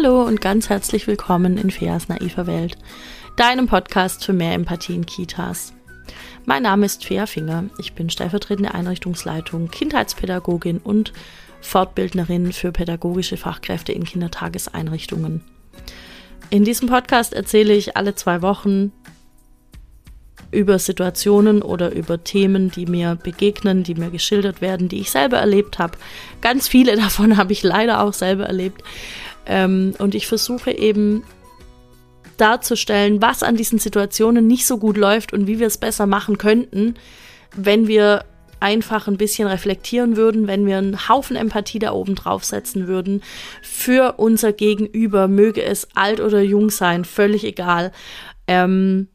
[0.00, 2.78] Hallo und ganz herzlich willkommen in Feas naiver Welt,
[3.34, 5.72] deinem Podcast für mehr Empathie in Kitas.
[6.46, 11.12] Mein Name ist Fea Finger, ich bin stellvertretende Einrichtungsleitung, Kindheitspädagogin und
[11.60, 15.42] Fortbildnerin für pädagogische Fachkräfte in Kindertageseinrichtungen.
[16.50, 18.92] In diesem Podcast erzähle ich alle zwei Wochen
[20.50, 25.38] über Situationen oder über Themen, die mir begegnen, die mir geschildert werden, die ich selber
[25.38, 25.98] erlebt habe.
[26.40, 28.82] Ganz viele davon habe ich leider auch selber erlebt.
[29.48, 31.24] Ähm, und ich versuche eben
[32.36, 36.38] darzustellen, was an diesen Situationen nicht so gut läuft und wie wir es besser machen
[36.38, 36.94] könnten,
[37.56, 38.24] wenn wir
[38.60, 43.22] einfach ein bisschen reflektieren würden, wenn wir einen Haufen Empathie da oben draufsetzen würden
[43.62, 47.92] für unser Gegenüber, möge es alt oder jung sein, völlig egal.
[48.46, 49.08] Ähm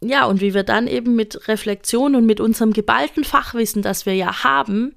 [0.00, 4.14] ja, und wie wir dann eben mit Reflexion und mit unserem geballten Fachwissen, das wir
[4.14, 4.94] ja haben,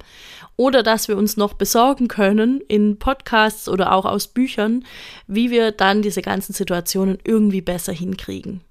[0.58, 4.84] oder dass wir uns noch besorgen können in Podcasts oder auch aus Büchern,
[5.26, 8.62] wie wir dann diese ganzen Situationen irgendwie besser hinkriegen.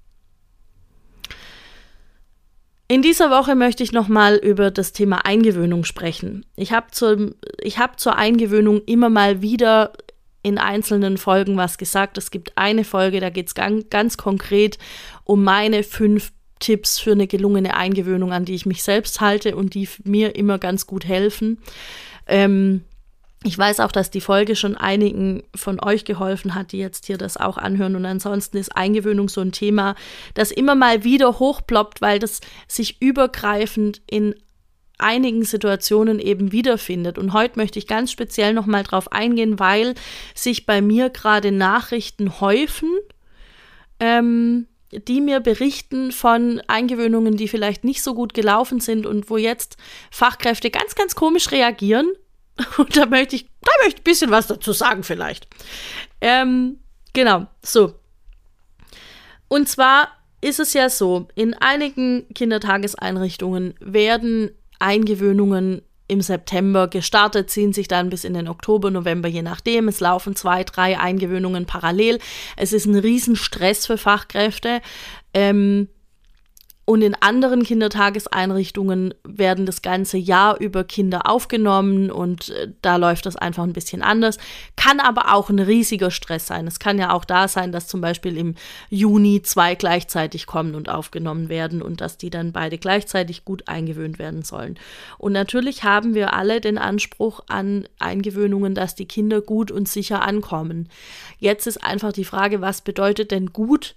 [2.87, 6.45] In dieser Woche möchte ich nochmal über das Thema Eingewöhnung sprechen.
[6.55, 9.93] Ich habe zur, hab zur Eingewöhnung immer mal wieder
[10.41, 12.17] in einzelnen Folgen was gesagt.
[12.17, 14.77] Es gibt eine Folge, da geht es ganz, ganz konkret
[15.23, 19.73] um meine fünf Tipps für eine gelungene Eingewöhnung, an die ich mich selbst halte und
[19.73, 21.59] die mir immer ganz gut helfen.
[22.27, 22.83] Ähm,
[23.43, 27.17] ich weiß auch, dass die Folge schon einigen von euch geholfen hat, die jetzt hier
[27.17, 27.95] das auch anhören.
[27.95, 29.95] Und ansonsten ist Eingewöhnung so ein Thema,
[30.33, 34.35] das immer mal wieder hochploppt, weil das sich übergreifend in
[34.99, 37.17] einigen Situationen eben wiederfindet.
[37.17, 39.95] Und heute möchte ich ganz speziell nochmal drauf eingehen, weil
[40.35, 42.89] sich bei mir gerade Nachrichten häufen,
[43.99, 49.37] ähm, die mir berichten von Eingewöhnungen, die vielleicht nicht so gut gelaufen sind und wo
[49.37, 49.77] jetzt
[50.09, 52.11] Fachkräfte ganz, ganz komisch reagieren.
[52.77, 55.47] Und da möchte ich, da möchte ich ein bisschen was dazu sagen vielleicht.
[56.19, 56.79] Ähm,
[57.13, 57.93] genau, so.
[59.47, 60.09] Und zwar
[60.41, 68.09] ist es ja so, in einigen Kindertageseinrichtungen werden Eingewöhnungen im September gestartet, ziehen sich dann
[68.09, 69.87] bis in den Oktober, November, je nachdem.
[69.87, 72.19] Es laufen zwei, drei Eingewöhnungen parallel.
[72.57, 74.81] Es ist ein Riesenstress für Fachkräfte.
[75.33, 75.87] Ähm,
[76.89, 83.27] und in anderen Kindertageseinrichtungen werden das ganze Jahr über Kinder aufgenommen und äh, da läuft
[83.27, 84.39] das einfach ein bisschen anders.
[84.75, 86.65] Kann aber auch ein riesiger Stress sein.
[86.65, 88.55] Es kann ja auch da sein, dass zum Beispiel im
[88.89, 94.17] Juni zwei gleichzeitig kommen und aufgenommen werden und dass die dann beide gleichzeitig gut eingewöhnt
[94.17, 94.79] werden sollen.
[95.19, 100.23] Und natürlich haben wir alle den Anspruch an Eingewöhnungen, dass die Kinder gut und sicher
[100.23, 100.89] ankommen.
[101.37, 103.93] Jetzt ist einfach die Frage, was bedeutet denn gut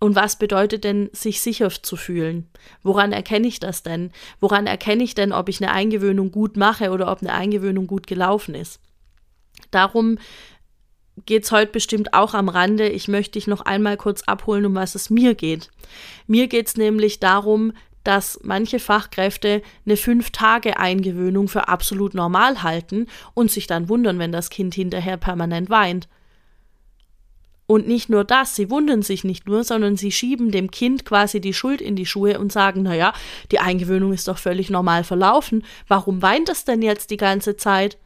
[0.00, 2.48] und was bedeutet denn, sich sicher zu fühlen?
[2.82, 4.10] Woran erkenne ich das denn?
[4.40, 8.06] Woran erkenne ich denn, ob ich eine Eingewöhnung gut mache oder ob eine Eingewöhnung gut
[8.06, 8.80] gelaufen ist?
[9.70, 10.18] Darum
[11.26, 12.88] geht es heute bestimmt auch am Rande.
[12.88, 15.70] Ich möchte dich noch einmal kurz abholen, um was es mir geht.
[16.26, 17.72] Mir geht es nämlich darum,
[18.02, 24.50] dass manche Fachkräfte eine Fünf-Tage-Eingewöhnung für absolut normal halten und sich dann wundern, wenn das
[24.50, 26.08] Kind hinterher permanent weint.
[27.66, 31.40] Und nicht nur das, sie wundern sich nicht nur, sondern sie schieben dem Kind quasi
[31.40, 33.14] die Schuld in die Schuhe und sagen, naja,
[33.50, 37.96] die Eingewöhnung ist doch völlig normal verlaufen, warum weint es denn jetzt die ganze Zeit?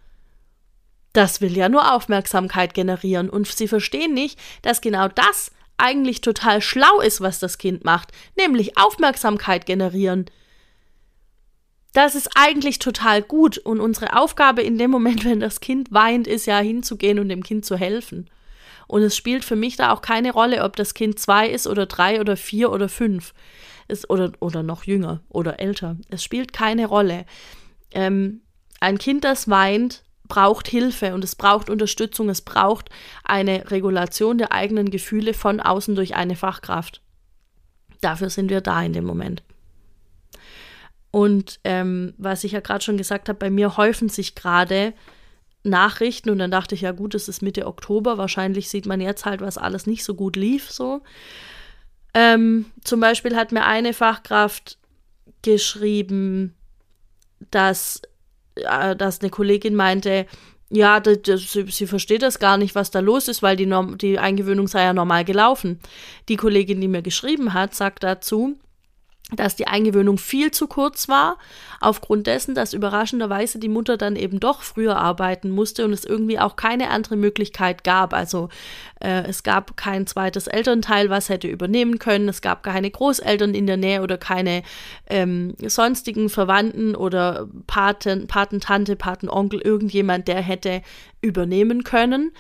[1.13, 6.61] Das will ja nur Aufmerksamkeit generieren und sie verstehen nicht, dass genau das eigentlich total
[6.61, 10.27] schlau ist, was das Kind macht, nämlich Aufmerksamkeit generieren.
[11.93, 16.29] Das ist eigentlich total gut und unsere Aufgabe in dem Moment, wenn das Kind weint,
[16.29, 18.29] ist ja hinzugehen und dem Kind zu helfen.
[18.89, 21.87] Und es spielt für mich da auch keine Rolle, ob das Kind zwei ist oder
[21.87, 23.35] drei oder vier oder fünf
[23.87, 25.97] ist oder, oder noch jünger oder älter.
[26.09, 27.27] Es spielt keine Rolle.
[27.93, 28.41] Ähm,
[28.81, 32.91] ein Kind, das weint, braucht Hilfe und es braucht Unterstützung, es braucht
[33.25, 37.03] eine Regulation der eigenen Gefühle von außen durch eine Fachkraft.
[38.01, 39.43] Dafür sind wir da in dem Moment.
[41.11, 44.93] Und ähm, was ich ja gerade schon gesagt habe, bei mir häufen sich gerade
[45.69, 49.25] Nachrichten und dann dachte ich, ja gut, es ist Mitte Oktober, wahrscheinlich sieht man jetzt
[49.25, 51.03] halt, was alles nicht so gut lief, so.
[52.15, 54.79] Ähm, zum Beispiel hat mir eine Fachkraft
[55.43, 56.55] geschrieben,
[57.51, 58.03] dass,
[58.57, 60.27] äh, dass eine Kollegin meinte,
[60.71, 64.19] ja, das, das, sie, versteht das gar nicht, was da los ist, weil die, die
[64.19, 65.81] Eingewöhnung sei ja normal gelaufen.
[66.29, 68.59] Die Kollegin, die mir geschrieben hat, sagt dazu,
[69.37, 71.37] dass die Eingewöhnung viel zu kurz war,
[71.81, 76.39] aufgrund dessen, dass überraschenderweise die Mutter dann eben doch früher arbeiten musste und es irgendwie
[76.39, 78.15] auch keine andere Möglichkeit gab.
[78.15, 78.49] Also
[79.01, 83.67] äh, es gab kein zweites Elternteil, was hätte übernehmen können, es gab keine Großeltern in
[83.67, 84.63] der Nähe oder keine
[85.09, 90.81] ähm, sonstigen Verwandten oder Paten, Patentante, Patenonkel, irgendjemand, der hätte
[91.21, 92.33] übernehmen können.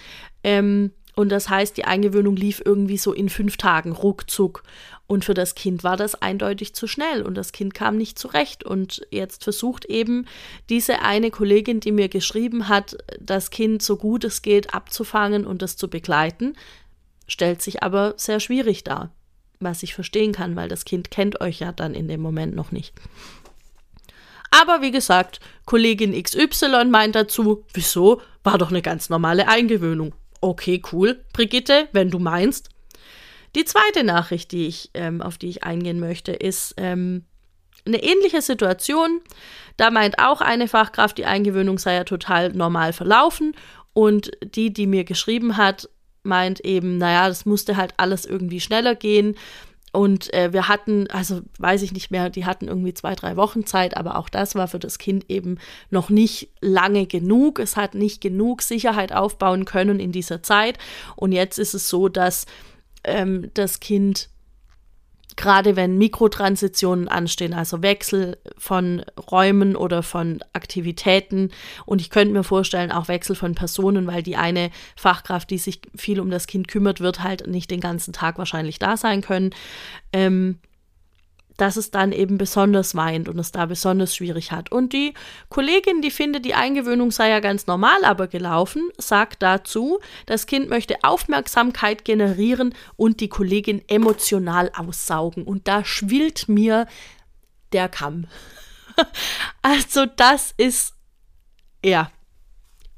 [0.42, 4.62] Ähm, und das heißt, die Eingewöhnung lief irgendwie so in fünf Tagen, ruckzuck.
[5.08, 8.62] Und für das Kind war das eindeutig zu schnell und das Kind kam nicht zurecht.
[8.62, 10.26] Und jetzt versucht eben
[10.68, 15.62] diese eine Kollegin, die mir geschrieben hat, das Kind so gut es geht abzufangen und
[15.62, 16.52] es zu begleiten,
[17.26, 19.10] stellt sich aber sehr schwierig dar.
[19.60, 22.70] Was ich verstehen kann, weil das Kind kennt euch ja dann in dem Moment noch
[22.70, 22.92] nicht.
[24.50, 28.20] Aber wie gesagt, Kollegin XY meint dazu, wieso?
[28.44, 30.14] War doch eine ganz normale Eingewöhnung.
[30.42, 32.68] Okay, cool, Brigitte, wenn du meinst.
[33.54, 37.24] Die zweite Nachricht, die ich, ähm, auf die ich eingehen möchte, ist ähm,
[37.86, 39.20] eine ähnliche Situation.
[39.76, 43.54] Da meint auch eine Fachkraft, die Eingewöhnung sei ja total normal verlaufen.
[43.92, 45.88] Und die, die mir geschrieben hat,
[46.22, 49.34] meint eben, naja, das musste halt alles irgendwie schneller gehen.
[49.92, 53.64] Und äh, wir hatten, also weiß ich nicht mehr, die hatten irgendwie zwei, drei Wochen
[53.64, 55.58] Zeit, aber auch das war für das Kind eben
[55.90, 57.58] noch nicht lange genug.
[57.58, 60.78] Es hat nicht genug Sicherheit aufbauen können in dieser Zeit.
[61.16, 62.44] Und jetzt ist es so, dass
[63.04, 64.28] ähm, das Kind
[65.38, 71.50] gerade wenn Mikrotransitionen anstehen, also Wechsel von Räumen oder von Aktivitäten
[71.86, 75.80] und ich könnte mir vorstellen, auch Wechsel von Personen, weil die eine Fachkraft, die sich
[75.94, 79.50] viel um das Kind kümmert, wird halt nicht den ganzen Tag wahrscheinlich da sein können.
[80.12, 80.58] Ähm,
[81.58, 84.72] dass es dann eben besonders weint und es da besonders schwierig hat.
[84.72, 85.12] Und die
[85.50, 90.70] Kollegin, die findet, die Eingewöhnung sei ja ganz normal aber gelaufen, sagt dazu, das Kind
[90.70, 95.42] möchte Aufmerksamkeit generieren und die Kollegin emotional aussaugen.
[95.42, 96.86] Und da schwillt mir
[97.72, 98.28] der Kamm.
[99.62, 100.94] also das ist,
[101.84, 102.12] ja,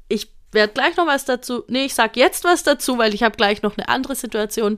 [0.07, 3.35] ich werde gleich noch was dazu, nee, ich sage jetzt was dazu, weil ich habe
[3.35, 4.77] gleich noch eine andere Situation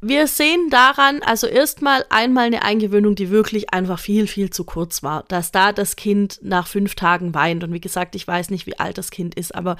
[0.00, 5.02] wir sehen daran also erstmal einmal eine Eingewöhnung, die wirklich einfach viel, viel zu kurz
[5.02, 5.24] war.
[5.28, 7.64] Dass da das Kind nach fünf Tagen weint.
[7.64, 9.76] Und wie gesagt, ich weiß nicht, wie alt das Kind ist, aber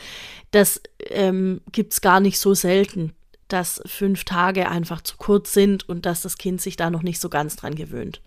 [0.50, 3.12] das ähm, gibt es gar nicht so selten,
[3.46, 7.20] dass fünf Tage einfach zu kurz sind und dass das Kind sich da noch nicht
[7.20, 8.20] so ganz dran gewöhnt.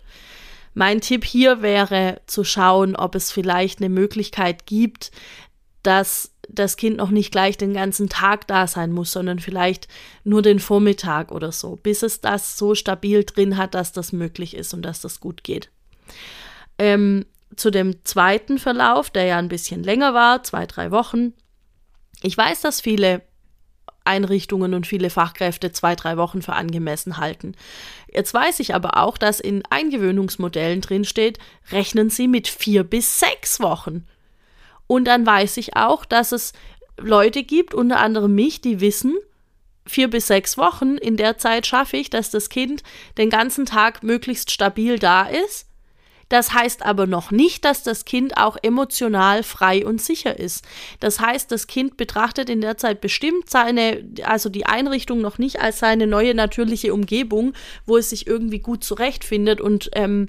[0.74, 5.10] Mein Tipp hier wäre zu schauen, ob es vielleicht eine Möglichkeit gibt,
[5.82, 9.88] dass das Kind noch nicht gleich den ganzen Tag da sein muss, sondern vielleicht
[10.24, 14.56] nur den Vormittag oder so, bis es das so stabil drin hat, dass das möglich
[14.56, 15.70] ist und dass das gut geht.
[16.78, 21.32] Ähm, zu dem zweiten Verlauf, der ja ein bisschen länger war, zwei, drei Wochen.
[22.22, 23.22] Ich weiß, dass viele
[24.04, 27.54] Einrichtungen und viele Fachkräfte zwei, drei Wochen für angemessen halten.
[28.12, 31.38] Jetzt weiß ich aber auch, dass in Eingewöhnungsmodellen drinsteht,
[31.70, 34.06] rechnen Sie mit vier bis sechs Wochen.
[34.92, 36.52] Und dann weiß ich auch, dass es
[36.98, 39.16] Leute gibt, unter anderem mich, die wissen,
[39.86, 42.82] vier bis sechs Wochen, in der Zeit schaffe ich, dass das Kind
[43.16, 45.66] den ganzen Tag möglichst stabil da ist.
[46.28, 50.62] Das heißt aber noch nicht, dass das Kind auch emotional frei und sicher ist.
[51.00, 55.58] Das heißt, das Kind betrachtet in der Zeit bestimmt seine, also die Einrichtung noch nicht
[55.58, 57.54] als seine neue natürliche Umgebung,
[57.86, 60.28] wo es sich irgendwie gut zurechtfindet und ähm,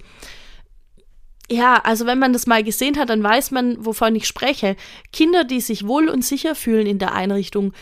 [1.50, 4.76] ja, also wenn man das mal gesehen hat, dann weiß man, wovon ich spreche.
[5.12, 7.74] Kinder, die sich wohl und sicher fühlen in der Einrichtung,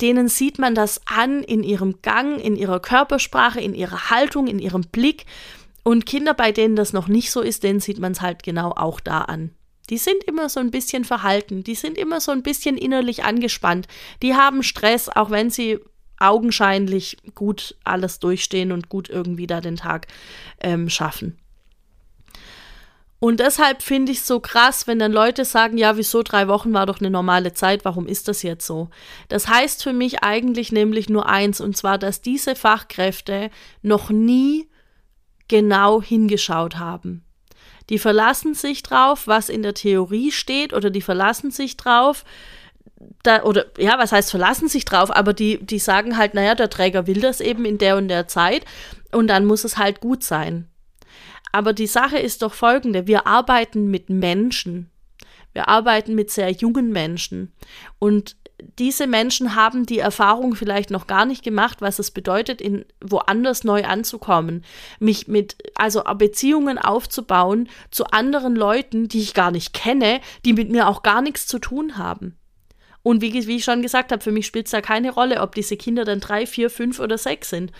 [0.00, 4.58] denen sieht man das an in ihrem Gang, in ihrer Körpersprache, in ihrer Haltung, in
[4.58, 5.26] ihrem Blick.
[5.84, 8.70] Und Kinder, bei denen das noch nicht so ist, denen sieht man es halt genau
[8.70, 9.50] auch da an.
[9.90, 13.86] Die sind immer so ein bisschen verhalten, die sind immer so ein bisschen innerlich angespannt,
[14.22, 15.78] die haben Stress, auch wenn sie
[16.18, 20.06] augenscheinlich gut alles durchstehen und gut irgendwie da den Tag
[20.60, 21.38] ähm, schaffen.
[23.20, 26.74] Und deshalb finde ich es so krass, wenn dann Leute sagen, ja, wieso drei Wochen
[26.74, 28.90] war doch eine normale Zeit, warum ist das jetzt so?
[29.28, 33.50] Das heißt für mich eigentlich nämlich nur eins, und zwar, dass diese Fachkräfte
[33.82, 34.68] noch nie
[35.48, 37.24] genau hingeschaut haben.
[37.90, 42.24] Die verlassen sich drauf, was in der Theorie steht, oder die verlassen sich drauf,
[43.22, 46.70] da, oder ja, was heißt verlassen sich drauf, aber die, die sagen halt, naja, der
[46.70, 48.64] Träger will das eben in der und der Zeit
[49.12, 50.68] und dann muss es halt gut sein.
[51.54, 54.90] Aber die Sache ist doch folgende, wir arbeiten mit Menschen.
[55.52, 57.52] Wir arbeiten mit sehr jungen Menschen.
[58.00, 58.34] Und
[58.80, 63.62] diese Menschen haben die Erfahrung vielleicht noch gar nicht gemacht, was es bedeutet, in woanders
[63.62, 64.64] neu anzukommen,
[64.98, 70.70] mich mit also Beziehungen aufzubauen zu anderen Leuten, die ich gar nicht kenne, die mit
[70.70, 72.36] mir auch gar nichts zu tun haben.
[73.04, 75.54] Und wie, wie ich schon gesagt habe, für mich spielt es da keine Rolle, ob
[75.54, 77.70] diese Kinder dann drei, vier, fünf oder sechs sind.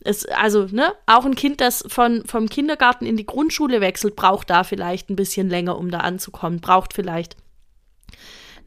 [0.00, 4.50] Es, also, ne, auch ein Kind, das von, vom Kindergarten in die Grundschule wechselt, braucht
[4.50, 7.36] da vielleicht ein bisschen länger, um da anzukommen, braucht vielleicht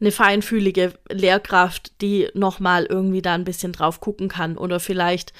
[0.00, 5.32] eine feinfühlige Lehrkraft, die nochmal irgendwie da ein bisschen drauf gucken kann oder vielleicht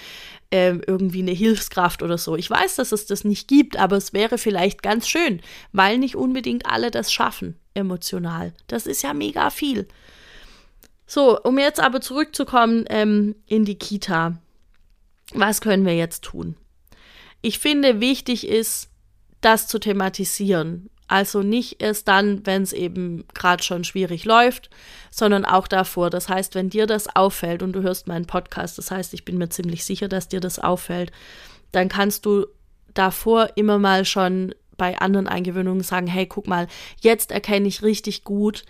[0.51, 2.37] ähm, irgendwie eine Hilfskraft oder so.
[2.37, 5.41] Ich weiß, dass es das nicht gibt, aber es wäre vielleicht ganz schön,
[5.73, 8.53] weil nicht unbedingt alle das schaffen, emotional.
[8.67, 9.89] Das ist ja mega viel.
[11.07, 14.39] So, um jetzt aber zurückzukommen ähm, in die Kita.
[15.35, 16.57] Was können wir jetzt tun?
[17.43, 18.91] Ich finde, wichtig ist,
[19.41, 20.91] das zu thematisieren.
[21.09, 24.71] Also nicht erst dann, wenn es eben gerade schon schwierig läuft,
[25.11, 26.09] sondern auch davor.
[26.09, 29.37] Das heißt, wenn dir das auffällt und du hörst meinen Podcast, das heißt, ich bin
[29.37, 31.11] mir ziemlich sicher, dass dir das auffällt,
[31.73, 32.47] dann kannst du
[32.95, 36.69] davor immer mal schon bei anderen Eingewöhnungen sagen, hey, guck mal,
[37.01, 38.65] jetzt erkenne ich richtig gut,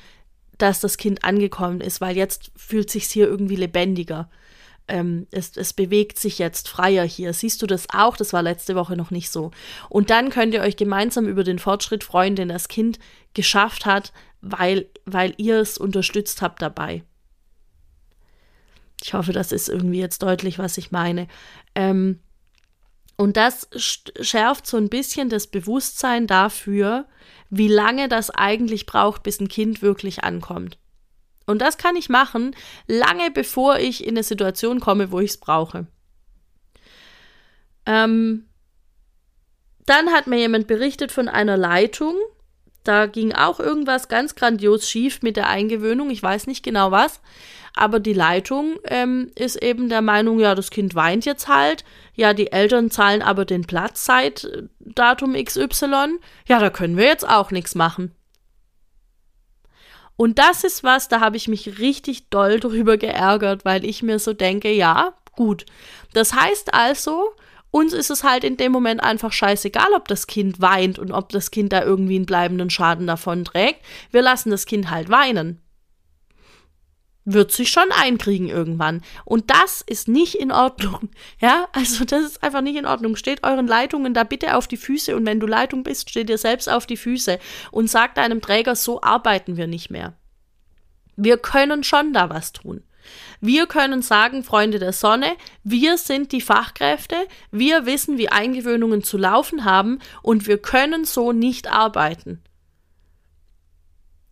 [0.56, 4.30] dass das Kind angekommen ist, weil jetzt fühlt sich hier irgendwie lebendiger
[4.88, 7.32] ähm, es, es bewegt sich jetzt freier hier.
[7.32, 8.16] Siehst du das auch?
[8.16, 9.50] Das war letzte Woche noch nicht so.
[9.88, 12.98] Und dann könnt ihr euch gemeinsam über den Fortschritt freuen, den das Kind
[13.34, 17.04] geschafft hat, weil, weil ihr es unterstützt habt dabei.
[19.02, 21.26] Ich hoffe, das ist irgendwie jetzt deutlich, was ich meine.
[21.74, 22.20] Ähm,
[23.16, 27.06] und das schärft so ein bisschen das Bewusstsein dafür,
[27.50, 30.78] wie lange das eigentlich braucht, bis ein Kind wirklich ankommt.
[31.50, 32.54] Und das kann ich machen,
[32.86, 35.86] lange bevor ich in eine Situation komme, wo ich es brauche.
[37.86, 38.46] Ähm,
[39.86, 42.14] dann hat mir jemand berichtet von einer Leitung.
[42.84, 46.10] Da ging auch irgendwas ganz grandios schief mit der Eingewöhnung.
[46.10, 47.20] Ich weiß nicht genau was.
[47.74, 51.84] Aber die Leitung ähm, ist eben der Meinung, ja, das Kind weint jetzt halt.
[52.14, 56.18] Ja, die Eltern zahlen aber den Platz seit äh, Datum XY.
[56.46, 58.12] Ja, da können wir jetzt auch nichts machen.
[60.20, 64.18] Und das ist was, da habe ich mich richtig doll drüber geärgert, weil ich mir
[64.18, 65.64] so denke, ja, gut.
[66.12, 67.30] Das heißt also,
[67.70, 71.30] uns ist es halt in dem Moment einfach scheißegal, ob das Kind weint und ob
[71.30, 73.80] das Kind da irgendwie einen bleibenden Schaden davon trägt.
[74.10, 75.62] Wir lassen das Kind halt weinen.
[77.24, 79.02] Wird sich schon einkriegen irgendwann.
[79.24, 81.10] Und das ist nicht in Ordnung.
[81.40, 83.16] Ja, also das ist einfach nicht in Ordnung.
[83.16, 86.38] Steht euren Leitungen da bitte auf die Füße und wenn du Leitung bist, steht dir
[86.38, 87.38] selbst auf die Füße
[87.70, 90.14] und sagt deinem Träger, so arbeiten wir nicht mehr.
[91.16, 92.82] Wir können schon da was tun.
[93.40, 97.16] Wir können sagen, Freunde der Sonne, wir sind die Fachkräfte,
[97.50, 102.42] wir wissen, wie Eingewöhnungen zu laufen haben und wir können so nicht arbeiten.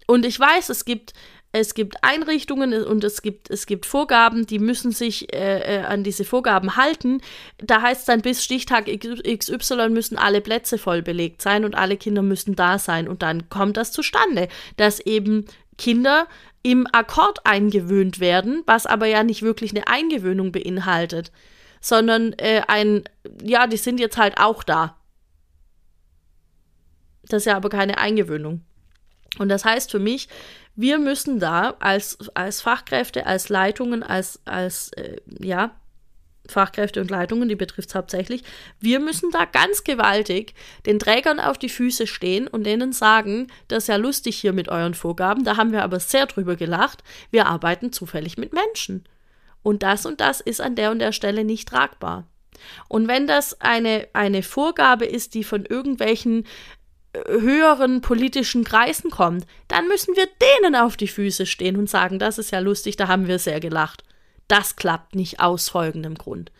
[0.06, 1.12] Und ich weiß, es gibt
[1.52, 6.04] es gibt Einrichtungen und es gibt, es gibt Vorgaben, die müssen sich äh, äh an
[6.04, 7.22] diese Vorgaben halten.
[7.58, 11.96] Da heißt es dann, bis Stichtag XY müssen alle Plätze voll belegt sein und alle
[11.96, 13.08] Kinder müssen da sein.
[13.08, 15.46] Und dann kommt das zustande, dass eben
[15.78, 16.26] Kinder
[16.62, 21.32] im Akkord eingewöhnt werden, was aber ja nicht wirklich eine Eingewöhnung beinhaltet,
[21.80, 23.04] sondern äh, ein,
[23.42, 24.96] ja, die sind jetzt halt auch da.
[27.22, 28.62] Das ist ja aber keine Eingewöhnung.
[29.38, 30.28] Und das heißt für mich,
[30.78, 35.72] wir müssen da als, als Fachkräfte, als Leitungen, als, als äh, ja,
[36.46, 38.44] Fachkräfte und Leitungen, die betrifft es hauptsächlich,
[38.78, 40.54] wir müssen da ganz gewaltig
[40.86, 44.68] den Trägern auf die Füße stehen und denen sagen, das ist ja lustig hier mit
[44.68, 49.02] euren Vorgaben, da haben wir aber sehr drüber gelacht, wir arbeiten zufällig mit Menschen.
[49.64, 52.24] Und das und das ist an der und der Stelle nicht tragbar.
[52.88, 56.44] Und wenn das eine, eine Vorgabe ist, die von irgendwelchen
[57.26, 62.38] höheren politischen Kreisen kommt, dann müssen wir denen auf die Füße stehen und sagen, das
[62.38, 64.04] ist ja lustig, da haben wir sehr gelacht.
[64.48, 66.50] Das klappt nicht aus folgendem Grund.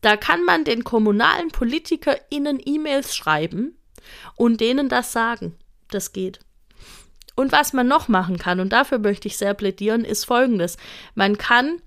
[0.00, 3.76] Da kann man den kommunalen PolitikerInnen E-Mails schreiben
[4.34, 5.56] und denen das sagen.
[5.88, 6.40] Das geht.
[7.36, 10.76] Und was man noch machen kann, und dafür möchte ich sehr plädieren, ist folgendes.
[11.14, 11.80] Man kann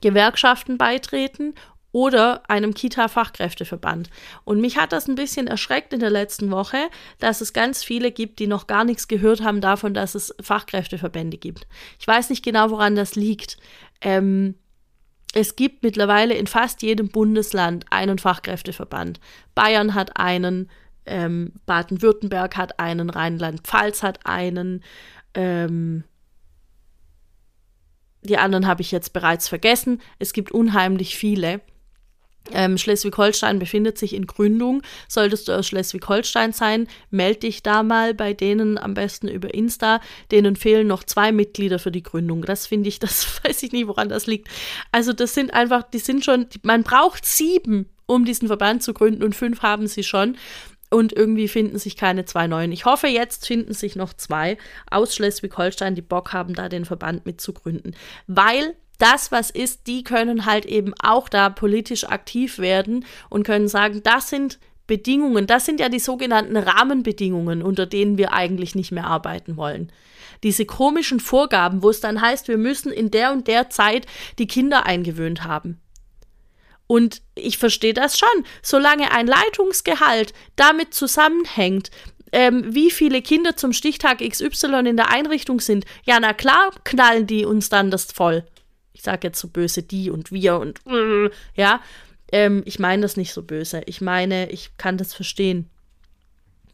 [0.00, 1.54] Gewerkschaften beitreten
[1.92, 4.10] oder einem Kita-Fachkräfteverband.
[4.44, 6.78] Und mich hat das ein bisschen erschreckt in der letzten Woche,
[7.18, 11.36] dass es ganz viele gibt, die noch gar nichts gehört haben davon, dass es Fachkräfteverbände
[11.36, 11.66] gibt.
[11.98, 13.56] Ich weiß nicht genau, woran das liegt.
[14.00, 14.54] Ähm,
[15.32, 19.20] es gibt mittlerweile in fast jedem Bundesland einen Fachkräfteverband.
[19.54, 20.70] Bayern hat einen,
[21.06, 24.82] ähm, Baden-Württemberg hat einen, Rheinland-Pfalz hat einen,
[25.34, 26.04] ähm,
[28.22, 30.00] die anderen habe ich jetzt bereits vergessen.
[30.18, 31.60] Es gibt unheimlich viele.
[32.52, 34.82] Ähm, Schleswig-Holstein befindet sich in Gründung.
[35.08, 40.00] Solltest du aus Schleswig-Holstein sein, melde dich da mal bei denen am besten über Insta.
[40.30, 42.42] Denen fehlen noch zwei Mitglieder für die Gründung.
[42.42, 44.48] Das finde ich, das weiß ich nicht, woran das liegt.
[44.92, 49.22] Also das sind einfach, die sind schon, man braucht sieben, um diesen Verband zu gründen
[49.22, 50.36] und fünf haben sie schon.
[50.92, 52.72] Und irgendwie finden sich keine zwei neuen.
[52.72, 54.58] Ich hoffe, jetzt finden sich noch zwei
[54.90, 57.94] aus Schleswig-Holstein, die Bock haben, da den Verband mitzugründen.
[58.26, 63.68] Weil das, was ist, die können halt eben auch da politisch aktiv werden und können
[63.68, 68.90] sagen, das sind Bedingungen, das sind ja die sogenannten Rahmenbedingungen, unter denen wir eigentlich nicht
[68.90, 69.92] mehr arbeiten wollen.
[70.42, 74.06] Diese komischen Vorgaben, wo es dann heißt, wir müssen in der und der Zeit
[74.38, 75.80] die Kinder eingewöhnt haben.
[76.86, 78.44] Und ich verstehe das schon.
[78.62, 81.92] Solange ein Leitungsgehalt damit zusammenhängt,
[82.32, 87.28] ähm, wie viele Kinder zum Stichtag XY in der Einrichtung sind, ja, na klar, knallen
[87.28, 88.44] die uns dann das voll.
[89.00, 91.80] Ich sage jetzt so böse die und wir und äh, ja.
[92.32, 93.80] Ähm, ich meine das nicht so böse.
[93.86, 95.70] Ich meine, ich kann das verstehen.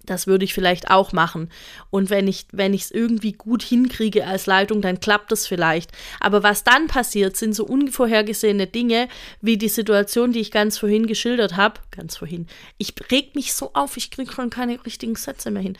[0.06, 1.50] Das würde ich vielleicht auch machen.
[1.90, 5.90] Und wenn ich wenn ich es irgendwie gut hinkriege als Leitung, dann klappt das vielleicht.
[6.20, 9.08] Aber was dann passiert, sind so unvorhergesehene Dinge,
[9.40, 11.80] wie die Situation, die ich ganz vorhin geschildert habe.
[11.90, 12.46] Ganz vorhin.
[12.78, 15.76] Ich reg mich so auf, ich kriege schon keine richtigen Sätze mehr hin.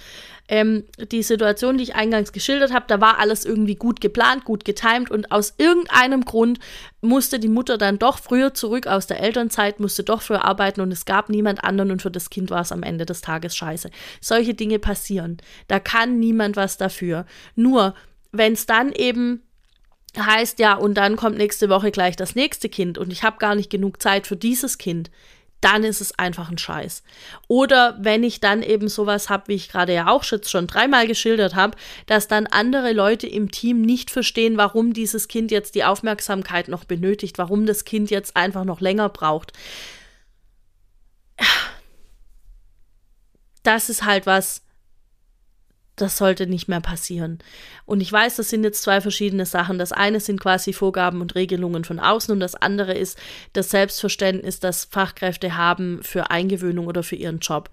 [0.49, 4.64] Ähm, die Situation, die ich eingangs geschildert habe, da war alles irgendwie gut geplant, gut
[4.64, 6.61] getimt und aus irgendeinem Grund
[7.06, 10.92] musste die Mutter dann doch früher zurück aus der Elternzeit, musste doch früher arbeiten und
[10.92, 13.90] es gab niemand anderen und für das Kind war es am Ende des Tages scheiße.
[14.20, 15.38] Solche Dinge passieren.
[15.68, 17.26] Da kann niemand was dafür.
[17.54, 17.94] Nur,
[18.32, 19.42] wenn es dann eben
[20.18, 23.54] heißt, ja, und dann kommt nächste Woche gleich das nächste Kind und ich habe gar
[23.54, 25.10] nicht genug Zeit für dieses Kind,
[25.60, 27.02] dann ist es einfach ein Scheiß.
[27.48, 31.54] Oder wenn ich dann eben sowas habe, wie ich gerade ja auch schon dreimal geschildert
[31.54, 36.68] habe, dass dann andere Leute im Team nicht verstehen, warum dieses Kind jetzt die Aufmerksamkeit
[36.68, 39.52] noch benötigt, warum das Kind jetzt einfach noch länger braucht.
[43.62, 44.62] Das ist halt was,
[45.97, 47.38] das sollte nicht mehr passieren.
[47.87, 49.79] Und ich weiß, das sind jetzt zwei verschiedene Sachen.
[49.79, 53.19] Das eine sind quasi Vorgaben und Regelungen von außen und das andere ist
[53.55, 57.71] das Selbstverständnis, das Fachkräfte haben für Eingewöhnung oder für ihren Job.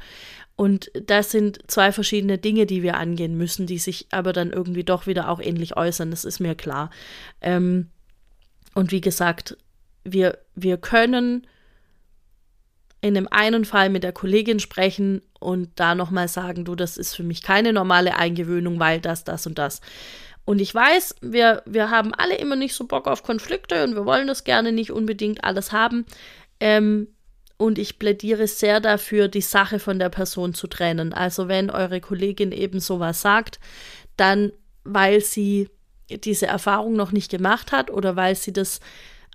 [0.55, 4.83] Und das sind zwei verschiedene Dinge, die wir angehen müssen, die sich aber dann irgendwie
[4.83, 6.11] doch wieder auch ähnlich äußern.
[6.11, 6.91] Das ist mir klar.
[7.41, 7.89] Ähm,
[8.75, 9.57] und wie gesagt,
[10.03, 11.47] wir, wir können
[13.03, 17.13] in dem einen Fall mit der Kollegin sprechen und da nochmal sagen, du, das ist
[17.13, 19.81] für mich keine normale Eingewöhnung, weil das, das und das.
[20.45, 24.05] Und ich weiß, wir, wir haben alle immer nicht so Bock auf Konflikte und wir
[24.05, 26.05] wollen das gerne nicht unbedingt alles haben.
[26.61, 27.09] Ähm,
[27.57, 31.11] und ich plädiere sehr dafür, die Sache von der Person zu trennen.
[31.11, 33.59] Also wenn eure Kollegin eben sowas sagt,
[34.15, 34.53] dann
[34.85, 35.69] weil sie
[36.09, 38.79] diese Erfahrung noch nicht gemacht hat oder weil sie das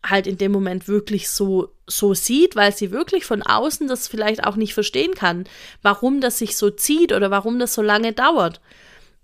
[0.05, 4.45] halt in dem Moment wirklich so, so sieht, weil sie wirklich von außen das vielleicht
[4.45, 5.45] auch nicht verstehen kann,
[5.83, 8.61] warum das sich so zieht oder warum das so lange dauert.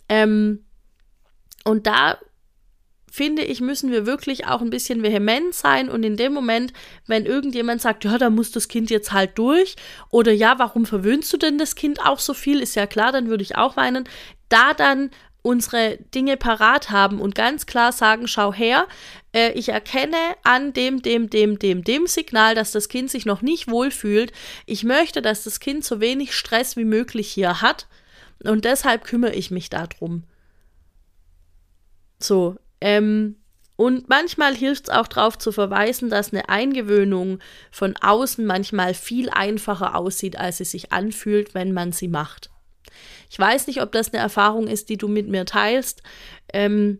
[0.08, 0.64] Ähm,
[1.64, 2.18] und da
[3.14, 6.72] finde ich, müssen wir wirklich auch ein bisschen vehement sein und in dem Moment,
[7.06, 9.76] wenn irgendjemand sagt, ja, da muss das Kind jetzt halt durch
[10.10, 13.28] oder ja, warum verwöhnst du denn das Kind auch so viel, ist ja klar, dann
[13.28, 14.08] würde ich auch weinen,
[14.48, 15.10] da dann
[15.44, 18.88] unsere Dinge parat haben und ganz klar sagen, schau her,
[19.34, 23.42] äh, ich erkenne an dem, dem, dem, dem, dem Signal, dass das Kind sich noch
[23.42, 24.32] nicht wohlfühlt.
[24.64, 27.86] Ich möchte, dass das Kind so wenig Stress wie möglich hier hat
[28.42, 30.24] und deshalb kümmere ich mich darum.
[32.18, 33.36] So, ähm,
[33.76, 39.28] und manchmal hilft es auch darauf zu verweisen, dass eine Eingewöhnung von außen manchmal viel
[39.28, 42.50] einfacher aussieht, als sie sich anfühlt, wenn man sie macht.
[43.30, 46.02] Ich weiß nicht, ob das eine Erfahrung ist, die du mit mir teilst.
[46.52, 46.98] Ähm,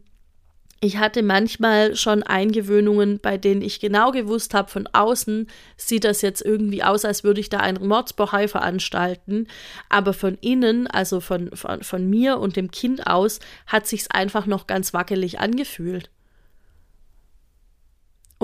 [0.84, 6.20] ich hatte manchmal schon Eingewöhnungen, bei denen ich genau gewusst habe, von außen sieht das
[6.20, 9.46] jetzt irgendwie aus, als würde ich da einen Mordsbohai veranstalten.
[9.88, 14.44] Aber von innen, also von, von, von mir und dem Kind aus, hat sich's einfach
[14.44, 16.10] noch ganz wackelig angefühlt.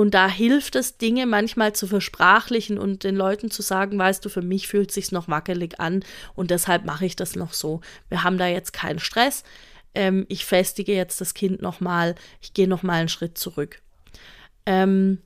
[0.01, 4.31] Und da hilft es, Dinge manchmal zu versprachlichen und den Leuten zu sagen, weißt du,
[4.31, 6.03] für mich fühlt sich's noch wackelig an
[6.35, 7.83] und deshalb mache ich das noch so.
[8.09, 9.45] Wir haben da jetzt keinen Stress.
[9.95, 12.15] Ähm, ich festige jetzt das Kind nochmal.
[12.41, 13.83] Ich gehe nochmal einen Schritt zurück.
[14.65, 15.19] Ähm,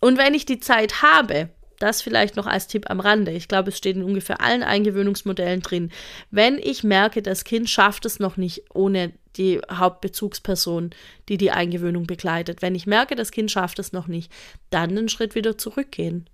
[0.00, 3.30] und wenn ich die Zeit habe, das vielleicht noch als Tipp am Rande.
[3.30, 5.92] Ich glaube, es steht in ungefähr allen Eingewöhnungsmodellen drin.
[6.32, 10.90] Wenn ich merke, das Kind schafft es noch nicht ohne die Hauptbezugsperson,
[11.28, 12.62] die die Eingewöhnung begleitet.
[12.62, 14.30] Wenn ich merke, das Kind schafft es noch nicht,
[14.70, 16.28] dann einen Schritt wieder zurückgehen.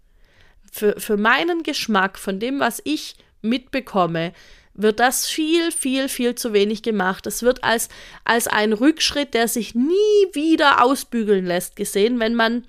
[0.73, 4.33] Für, für meinen Geschmack, von dem, was ich mitbekomme,
[4.75, 7.27] wird das viel, viel, viel zu wenig gemacht.
[7.27, 7.89] Es wird als,
[8.25, 12.67] als ein Rückschritt, der sich nie wieder ausbügeln lässt, gesehen, wenn man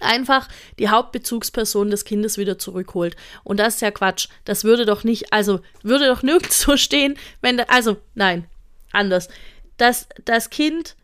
[0.00, 3.16] einfach die Hauptbezugsperson des Kindes wieder zurückholt.
[3.44, 4.28] Und das ist ja Quatsch.
[4.44, 8.46] Das würde doch nicht, also würde doch nirgends so stehen, wenn, also nein,
[8.92, 9.28] anders.
[9.78, 10.96] Das, das Kind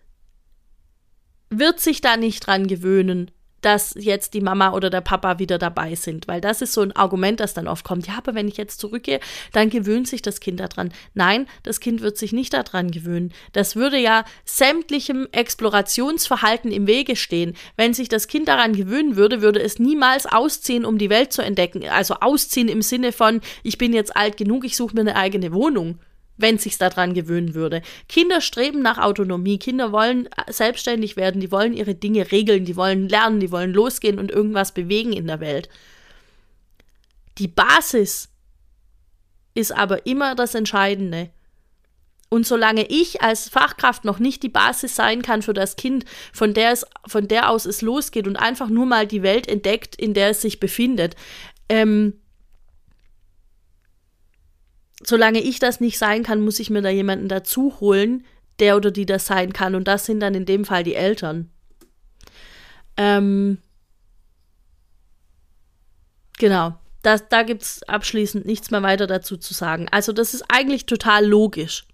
[1.48, 3.30] wird sich da nicht dran gewöhnen,
[3.64, 6.28] dass jetzt die Mama oder der Papa wieder dabei sind.
[6.28, 8.06] Weil das ist so ein Argument, das dann oft kommt.
[8.06, 9.20] Ja, aber wenn ich jetzt zurückgehe,
[9.52, 10.92] dann gewöhnt sich das Kind daran.
[11.14, 13.32] Nein, das Kind wird sich nicht daran gewöhnen.
[13.52, 17.56] Das würde ja sämtlichem Explorationsverhalten im Wege stehen.
[17.76, 21.42] Wenn sich das Kind daran gewöhnen würde, würde es niemals ausziehen, um die Welt zu
[21.42, 21.88] entdecken.
[21.88, 25.52] Also ausziehen im Sinne von, ich bin jetzt alt genug, ich suche mir eine eigene
[25.52, 25.98] Wohnung
[26.36, 27.82] wenn sich's daran gewöhnen würde.
[28.08, 33.08] Kinder streben nach Autonomie, Kinder wollen selbstständig werden, die wollen ihre Dinge regeln, die wollen
[33.08, 35.68] lernen, die wollen losgehen und irgendwas bewegen in der Welt.
[37.38, 38.28] Die Basis
[39.54, 41.30] ist aber immer das Entscheidende.
[42.28, 46.52] Und solange ich als Fachkraft noch nicht die Basis sein kann für das Kind, von
[46.52, 50.14] der, es, von der aus es losgeht und einfach nur mal die Welt entdeckt, in
[50.14, 51.14] der es sich befindet,
[51.68, 52.20] ähm,
[55.06, 58.24] solange ich das nicht sein kann, muss ich mir da jemanden dazu holen,
[58.58, 59.74] der oder die das sein kann.
[59.74, 61.50] Und das sind dann in dem Fall die Eltern.
[62.96, 63.58] Ähm,
[66.38, 66.74] genau.
[67.02, 69.88] Das, da gibt es abschließend nichts mehr weiter dazu zu sagen.
[69.90, 71.84] Also, das ist eigentlich total logisch.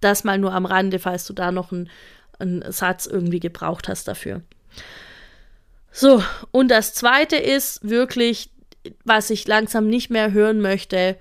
[0.00, 1.90] Das mal nur am Rande, falls du da noch einen,
[2.38, 4.42] einen Satz irgendwie gebraucht hast dafür.
[5.90, 6.22] So,
[6.52, 8.50] und das zweite ist wirklich,
[9.04, 11.18] was ich langsam nicht mehr hören möchte,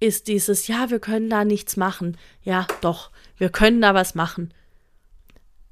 [0.00, 2.16] ist dieses, ja, wir können da nichts machen.
[2.42, 4.52] Ja, doch, wir können da was machen.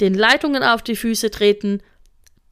[0.00, 1.82] Den Leitungen auf die Füße treten,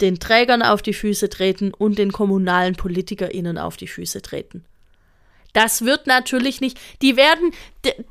[0.00, 4.64] den Trägern auf die Füße treten und den kommunalen PolitikerInnen auf die Füße treten.
[5.52, 7.52] Das wird natürlich nicht, die werden,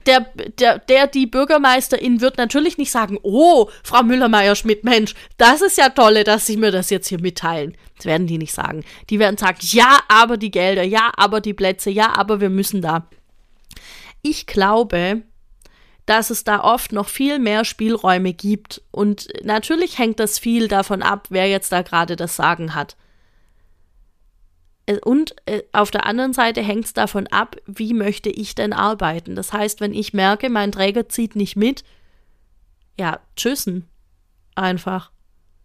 [0.05, 0.27] der,
[0.59, 5.89] der, der, die Bürgermeisterin wird natürlich nicht sagen, oh, Frau Müller-Meyer-Schmidt, Mensch, das ist ja
[5.89, 7.75] tolle, dass Sie mir das jetzt hier mitteilen.
[7.97, 8.83] Das werden die nicht sagen.
[9.09, 12.81] Die werden sagen, ja, aber die Gelder, ja, aber die Plätze, ja, aber wir müssen
[12.81, 13.07] da.
[14.21, 15.23] Ich glaube,
[16.05, 18.81] dass es da oft noch viel mehr Spielräume gibt.
[18.91, 22.97] Und natürlich hängt das viel davon ab, wer jetzt da gerade das Sagen hat.
[24.85, 28.73] Äh, und äh, auf der anderen Seite hängt es davon ab, wie möchte ich denn
[28.73, 29.35] arbeiten.
[29.35, 31.83] Das heißt, wenn ich merke, mein Träger zieht nicht mit,
[32.99, 33.87] ja, tschüssen.
[34.55, 35.11] Einfach.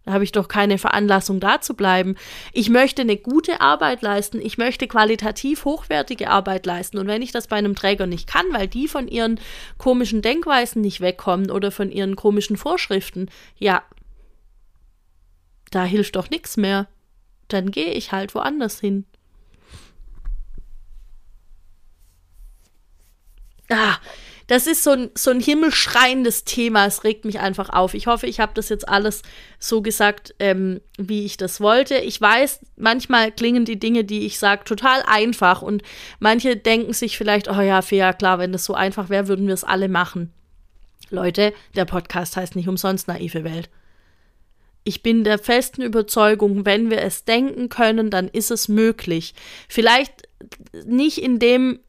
[0.07, 2.15] Da habe ich doch keine Veranlassung, da zu bleiben.
[2.53, 4.39] Ich möchte eine gute Arbeit leisten.
[4.39, 6.97] Ich möchte qualitativ hochwertige Arbeit leisten.
[6.97, 9.37] Und wenn ich das bei einem Träger nicht kann, weil die von ihren
[9.77, 13.83] komischen Denkweisen nicht wegkommen oder von ihren komischen Vorschriften, ja,
[15.71, 16.87] da hilft doch nichts mehr.
[17.49, 19.05] Dann gehe ich halt woanders hin.
[23.69, 23.97] Ah,
[24.47, 26.85] das ist so ein, so ein himmelschreiendes Thema.
[26.85, 27.93] Es regt mich einfach auf.
[27.93, 29.21] Ich hoffe, ich habe das jetzt alles
[29.59, 31.95] so gesagt, ähm, wie ich das wollte.
[31.95, 35.61] Ich weiß, manchmal klingen die Dinge, die ich sage, total einfach.
[35.61, 35.83] Und
[36.19, 39.53] manche denken sich vielleicht, oh ja, fair, klar, wenn das so einfach wäre, würden wir
[39.53, 40.31] es alle machen.
[41.09, 43.69] Leute, der Podcast heißt nicht umsonst naive Welt.
[44.85, 49.33] Ich bin der festen Überzeugung, wenn wir es denken können, dann ist es möglich.
[49.67, 50.29] Vielleicht
[50.85, 51.79] nicht in dem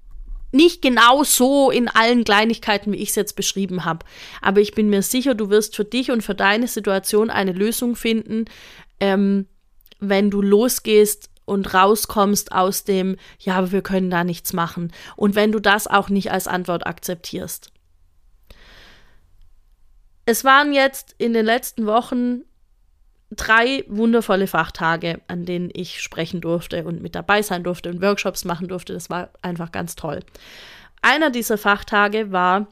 [0.51, 4.07] nicht genau so in allen Kleinigkeiten, wie ich es jetzt beschrieben habe.
[4.41, 7.97] Aber ich bin mir sicher, du wirst für dich und für deine Situation eine Lösung
[7.97, 8.47] finden,
[9.01, 9.47] ähm,
[10.01, 14.93] wenn du losgehst und rauskommst aus dem, ja, aber wir können da nichts machen.
[15.17, 17.73] Und wenn du das auch nicht als Antwort akzeptierst.
[20.27, 22.43] Es waren jetzt in den letzten Wochen
[23.31, 28.45] drei wundervolle Fachtage, an denen ich sprechen durfte und mit dabei sein durfte und Workshops
[28.45, 28.95] machen durfte.
[28.95, 30.21] Das war einfach ganz toll.
[31.03, 32.69] Einer dieser Fachtage war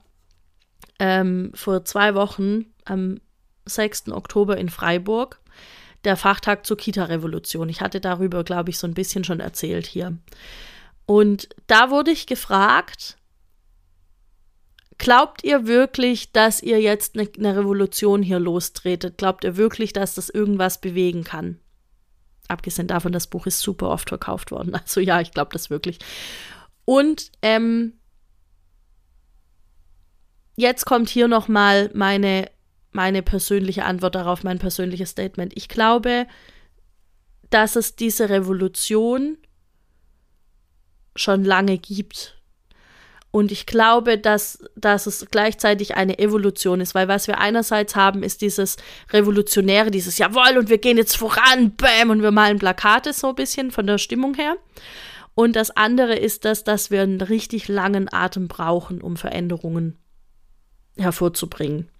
[0.98, 3.20] ähm, vor zwei Wochen am
[3.66, 4.08] 6.
[4.10, 5.40] Oktober in Freiburg,
[6.04, 7.68] der Fachtag zur Kita-Revolution.
[7.68, 10.16] Ich hatte darüber, glaube ich, so ein bisschen schon erzählt hier.
[11.04, 13.16] Und da wurde ich gefragt,
[14.98, 19.18] Glaubt ihr wirklich, dass ihr jetzt eine, eine Revolution hier lostretet?
[19.18, 21.60] Glaubt ihr wirklich, dass das irgendwas bewegen kann?
[22.48, 24.74] Abgesehen davon, das Buch ist super oft verkauft worden.
[24.80, 25.98] Also ja, ich glaube das wirklich.
[26.84, 27.94] Und ähm,
[30.54, 32.48] jetzt kommt hier noch mal meine
[32.96, 35.52] meine persönliche Antwort darauf, mein persönliches Statement.
[35.54, 36.26] Ich glaube,
[37.50, 39.38] dass es diese Revolution
[41.14, 42.35] schon lange gibt
[43.36, 48.22] und ich glaube, dass, dass es gleichzeitig eine Evolution ist, weil was wir einerseits haben,
[48.22, 48.78] ist dieses
[49.12, 53.34] Revolutionäre, dieses Jawohl und wir gehen jetzt voran, bam, und wir malen Plakate so ein
[53.34, 54.56] bisschen von der Stimmung her.
[55.34, 59.98] Und das andere ist das, dass wir einen richtig langen Atem brauchen, um Veränderungen
[60.96, 61.90] hervorzubringen.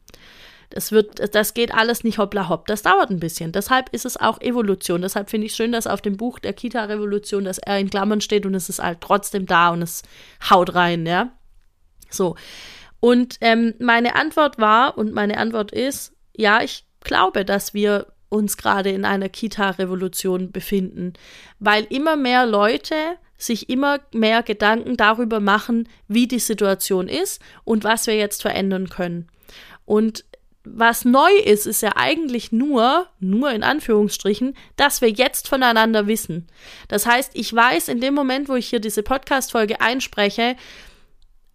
[0.71, 2.67] Das, wird, das geht alles nicht hoppla hopp.
[2.67, 3.53] Das dauert ein bisschen.
[3.53, 5.03] Deshalb ist es auch Evolution.
[5.03, 8.47] Deshalb finde ich schön, dass auf dem Buch der Kita-Revolution, dass er in Klammern steht
[8.47, 10.03] und es ist halt trotzdem da und es
[10.51, 11.33] haut rein, ja.
[12.11, 12.37] So.
[13.01, 18.57] Und ähm, meine Antwort war, und meine Antwort ist, ja, ich glaube, dass wir uns
[18.57, 21.13] gerade in einer Kita-Revolution befinden,
[21.59, 22.95] weil immer mehr Leute
[23.39, 28.89] sich immer mehr Gedanken darüber machen, wie die Situation ist und was wir jetzt verändern
[28.89, 29.29] können.
[29.85, 30.25] Und
[30.69, 36.49] was neu ist, ist ja eigentlich nur, nur in Anführungsstrichen, dass wir jetzt voneinander wissen.
[36.89, 40.57] Das heißt, ich weiß in dem Moment, wo ich hier diese Podcast-Folge einspreche,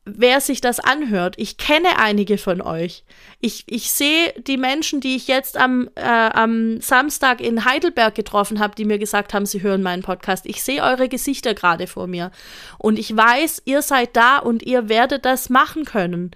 [0.06, 1.36] wer sich das anhört.
[1.38, 3.04] Ich kenne einige von euch.
[3.40, 8.60] Ich, ich sehe die Menschen, die ich jetzt am, äh, am Samstag in Heidelberg getroffen
[8.60, 10.46] habe, die mir gesagt haben, sie hören meinen Podcast.
[10.48, 12.32] Ich sehe eure Gesichter gerade vor mir.
[12.80, 16.32] Und ich weiß, ihr seid da und ihr werdet das machen können.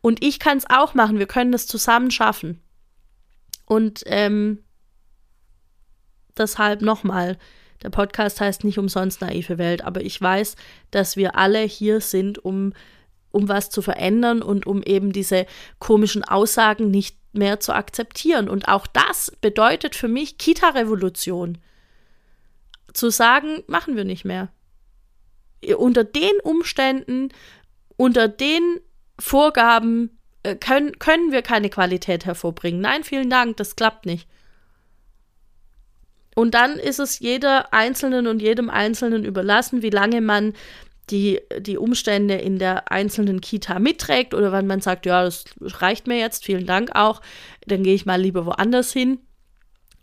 [0.00, 1.18] Und ich kann es auch machen.
[1.18, 2.60] Wir können das zusammen schaffen.
[3.66, 4.62] Und ähm,
[6.36, 7.38] deshalb nochmal.
[7.82, 10.56] Der Podcast heißt nicht umsonst naive Welt, aber ich weiß,
[10.90, 12.74] dass wir alle hier sind, um
[13.30, 15.46] um was zu verändern und um eben diese
[15.78, 18.48] komischen Aussagen nicht mehr zu akzeptieren.
[18.48, 21.58] Und auch das bedeutet für mich Kita-Revolution.
[22.92, 24.48] Zu sagen, machen wir nicht mehr.
[25.76, 27.28] Unter den Umständen,
[27.96, 28.80] unter den
[29.20, 32.80] Vorgaben äh, können, können wir keine Qualität hervorbringen.
[32.80, 34.26] Nein, vielen Dank, das klappt nicht.
[36.34, 40.54] Und dann ist es jeder Einzelnen und jedem Einzelnen überlassen, wie lange man
[41.10, 46.06] die, die Umstände in der einzelnen Kita mitträgt oder wenn man sagt, ja, das reicht
[46.06, 47.20] mir jetzt, vielen Dank auch,
[47.66, 49.18] dann gehe ich mal lieber woanders hin.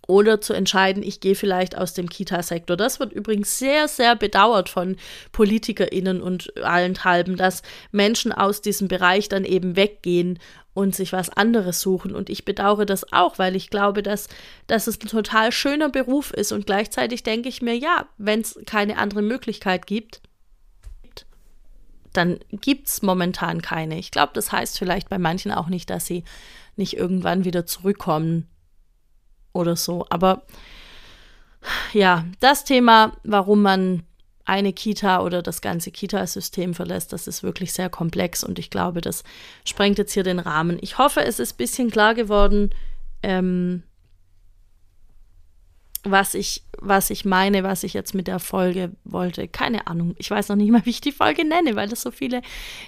[0.07, 2.77] Oder zu entscheiden, ich gehe vielleicht aus dem Kita-Sektor.
[2.77, 4.95] Das wird übrigens sehr, sehr bedauert von
[5.33, 10.39] PolitikerInnen und allenthalben, dass Menschen aus diesem Bereich dann eben weggehen
[10.73, 12.15] und sich was anderes suchen.
[12.15, 14.29] Und ich bedauere das auch, weil ich glaube, dass,
[14.67, 16.53] dass es ein total schöner Beruf ist.
[16.53, 20.21] Und gleichzeitig denke ich mir, ja, wenn es keine andere Möglichkeit gibt,
[22.13, 23.99] dann gibt es momentan keine.
[23.99, 26.23] Ich glaube, das heißt vielleicht bei manchen auch nicht, dass sie
[26.77, 28.47] nicht irgendwann wieder zurückkommen
[29.57, 30.05] oder so.
[30.09, 30.43] Aber
[31.93, 34.03] ja, das Thema, warum man
[34.45, 39.01] eine Kita oder das ganze Kita-System verlässt, das ist wirklich sehr komplex und ich glaube,
[39.01, 39.23] das
[39.65, 40.77] sprengt jetzt hier den Rahmen.
[40.81, 42.69] Ich hoffe, es ist ein bisschen klar geworden,
[43.23, 43.83] ähm,
[46.03, 49.49] was ich, was ich meine, was ich jetzt mit der Folge wollte.
[49.49, 50.15] Keine Ahnung.
[50.17, 52.41] Ich weiß noch nicht mal, wie ich die Folge nenne, weil das so viele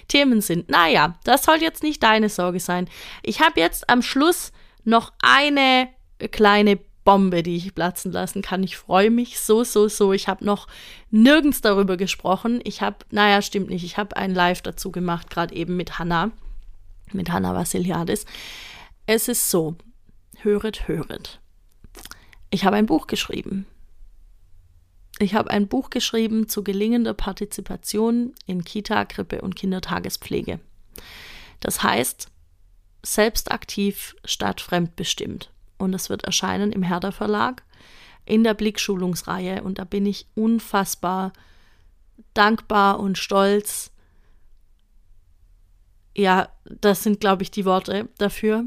[0.08, 0.70] Themen sind.
[0.70, 2.88] Naja, das soll jetzt nicht deine Sorge sein.
[3.22, 4.52] Ich habe jetzt am Schluss
[4.84, 5.88] noch eine
[6.28, 8.62] kleine Bombe, die ich platzen lassen kann.
[8.62, 10.12] Ich freue mich so, so, so.
[10.12, 10.68] Ich habe noch
[11.10, 12.60] nirgends darüber gesprochen.
[12.64, 13.84] Ich habe, naja, stimmt nicht.
[13.84, 16.30] Ich habe ein Live dazu gemacht, gerade eben mit Hanna,
[17.12, 18.26] mit Hanna Vassiliadis.
[19.06, 19.76] Es ist so.
[20.42, 21.40] Höret, höret.
[22.50, 23.66] Ich habe ein Buch geschrieben.
[25.18, 30.60] Ich habe ein Buch geschrieben zu gelingender Partizipation in Kita, Krippe und Kindertagespflege.
[31.60, 32.28] Das heißt,
[33.04, 35.50] selbstaktiv statt fremdbestimmt.
[35.80, 37.64] Und es wird erscheinen im Herder Verlag
[38.24, 39.62] in der Blickschulungsreihe.
[39.62, 41.32] Und da bin ich unfassbar
[42.34, 43.90] dankbar und stolz.
[46.16, 48.64] Ja, das sind, glaube ich, die Worte dafür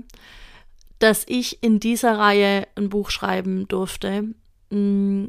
[1.04, 4.34] dass ich in dieser Reihe ein Buch schreiben durfte,
[4.69, 5.26] mm,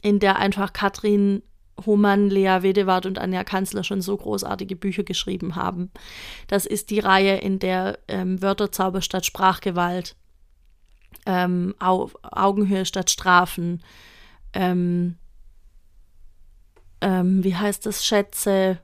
[0.00, 1.42] in der einfach Katrin
[1.84, 5.90] Hohmann, Lea Wedewart und Anja Kanzler schon so großartige Bücher geschrieben haben.
[6.46, 10.16] Das ist die Reihe, in der ähm, Wörterzauber statt Sprachgewalt,
[11.26, 13.82] ähm, Au Augenhöhe statt Strafen,
[14.52, 15.16] ähm,
[17.00, 18.78] ähm wie heißt das, Schätze,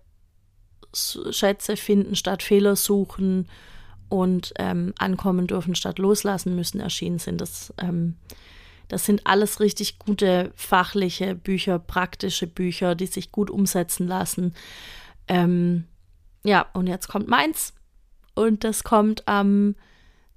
[0.94, 3.48] Schätze finden statt Fehler suchen
[4.08, 7.40] und ähm, ankommen dürfen statt loslassen müssen erschienen sind.
[7.40, 8.16] Das, ähm,
[8.88, 14.54] das sind alles richtig gute fachliche Bücher, praktische Bücher, die sich gut umsetzen lassen.
[15.28, 15.84] Ähm,
[16.42, 17.74] ja, und jetzt kommt meins.
[18.34, 19.74] Und das kommt am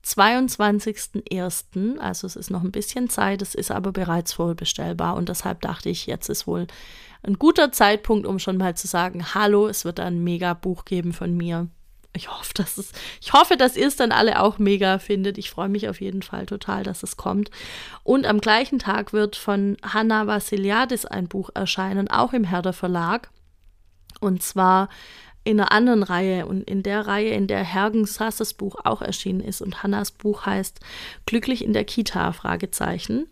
[0.06, 5.62] 22.01., also es ist noch ein bisschen Zeit, es ist aber bereits vorbestellbar und deshalb
[5.62, 6.68] dachte ich, jetzt ist wohl
[7.24, 11.14] ein guter Zeitpunkt, um schon mal zu sagen, hallo, es wird ein mega Buch geben
[11.14, 11.68] von mir
[12.14, 15.38] ich hoffe, dass es, ich hoffe, dass ihr es dann alle auch mega findet.
[15.38, 17.52] Ich freue mich auf jeden Fall total, dass es kommt.
[18.04, 23.30] Und am gleichen Tag wird von Hanna Vassiliadis ein Buch erscheinen, auch im Herder Verlag.
[24.20, 24.90] Und zwar
[25.44, 29.40] in einer anderen Reihe und in der Reihe, in der Hergen Sasses Buch auch erschienen
[29.40, 29.62] ist.
[29.62, 30.80] Und Hannas Buch heißt
[31.26, 32.32] Glücklich in der Kita?
[32.32, 33.28] Fragezeichen.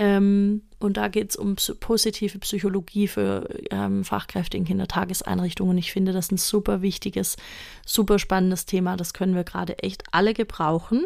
[0.00, 5.76] Ähm, und da geht es um positive Psychologie für ähm, Fachkräfte in Kindertageseinrichtungen.
[5.76, 7.36] Ich finde das ein super wichtiges,
[7.84, 8.96] super spannendes Thema.
[8.96, 11.04] Das können wir gerade echt alle gebrauchen.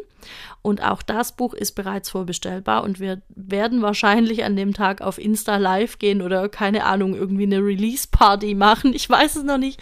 [0.62, 5.18] Und auch das Buch ist bereits vorbestellbar und wir werden wahrscheinlich an dem Tag auf
[5.18, 8.94] Insta live gehen oder keine Ahnung, irgendwie eine Release-Party machen.
[8.94, 9.80] Ich weiß es noch nicht.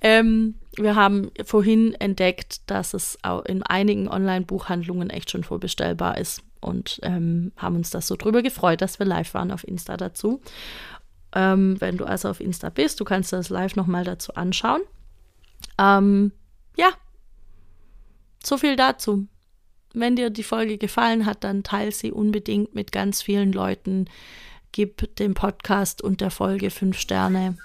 [0.00, 6.42] Ähm, wir haben vorhin entdeckt, dass es in einigen Online-Buchhandlungen echt schon vorbestellbar ist.
[6.60, 10.40] Und ähm, haben uns das so drüber gefreut, dass wir live waren auf Insta dazu.
[11.34, 14.80] Ähm, wenn du also auf Insta bist, du kannst das live nochmal dazu anschauen.
[15.78, 16.32] Ähm,
[16.76, 16.90] ja,
[18.42, 19.26] so viel dazu.
[19.94, 24.06] Wenn dir die Folge gefallen hat, dann teile sie unbedingt mit ganz vielen Leuten.
[24.72, 27.56] Gib dem Podcast und der Folge fünf Sterne.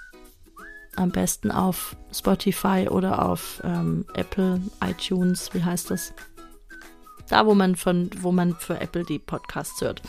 [0.96, 6.14] Am besten auf Spotify oder auf ähm, Apple, iTunes, wie heißt das?
[7.28, 10.02] Da, wo man von, wo man für Apple die Podcasts hört.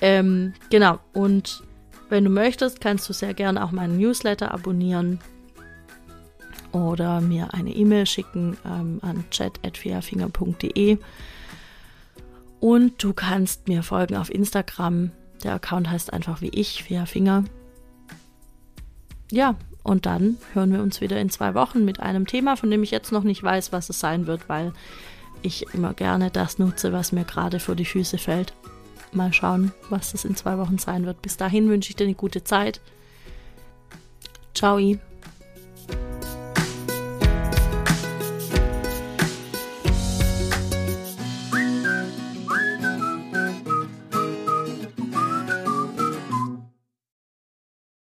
[0.00, 0.98] Ähm, genau.
[1.12, 1.62] Und
[2.08, 5.20] wenn du möchtest, kannst du sehr gerne auch meinen Newsletter abonnieren
[6.72, 10.98] oder mir eine E-Mail schicken ähm, an chat.fairfinger.de.
[12.60, 15.12] Und du kannst mir folgen auf Instagram.
[15.42, 17.44] Der Account heißt einfach wie ich, Fairfinger.
[19.32, 22.82] Ja, und dann hören wir uns wieder in zwei Wochen mit einem Thema, von dem
[22.82, 24.72] ich jetzt noch nicht weiß, was es sein wird, weil
[25.42, 28.54] ich immer gerne das nutze, was mir gerade vor die Füße fällt.
[29.12, 31.22] Mal schauen, was das in zwei Wochen sein wird.
[31.22, 32.80] Bis dahin wünsche ich dir eine gute Zeit.
[34.54, 34.78] Ciao.